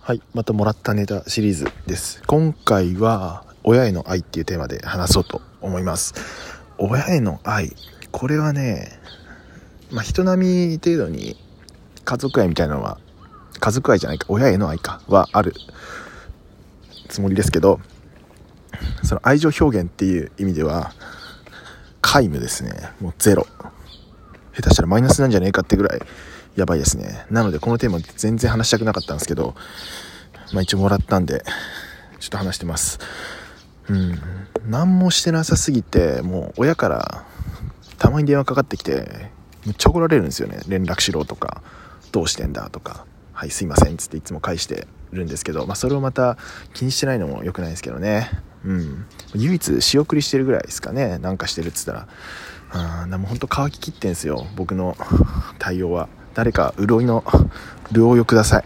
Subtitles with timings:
[0.00, 2.22] はい、またもらったネタシリーズです。
[2.26, 6.14] 今回は親への愛っていうテーマで話そうと思います。
[6.78, 7.76] 親への愛、
[8.10, 8.98] これはね、
[9.90, 11.36] まあ、人並み程度に
[12.04, 12.98] 家族愛みたいなのは、
[13.60, 15.54] 家族愛じゃないか、親への愛かはある
[17.08, 17.80] つもりですけど、
[19.02, 20.92] その愛情表現っていう意味では、
[22.00, 22.72] 皆無ですね。
[23.00, 23.46] もうゼロ。
[24.54, 26.00] 下手したらマイナスなんじゃねえかってぐらい
[26.56, 27.26] やばいですね。
[27.30, 29.54] なのでこのテーマ全然話したくなかったんですけど、
[30.52, 31.44] まあ一応もらったんで、
[32.18, 32.98] ちょっと話してます。
[33.88, 34.18] うん。
[34.66, 37.24] 何もしてなさすぎて、もう親から
[37.98, 39.30] たまに電話かかってきて、
[39.66, 40.60] めっちゃ怒られるんですよね。
[40.68, 41.62] 連絡しろとか、
[42.12, 46.38] どうしてんだとか、はい、すいませんっつっていつも返してるんですけど、まあそれをまた
[46.74, 48.30] 気にしてないのも良くないですけどね。
[48.64, 49.06] うん。
[49.34, 51.18] 唯一仕送りしてるぐらいですかね。
[51.18, 52.08] なんかしてるっつったら。
[52.70, 54.94] あーでも本当乾ききってんすよ僕の
[55.58, 57.24] 対応は誰か潤いの
[57.90, 58.64] 潤いをください。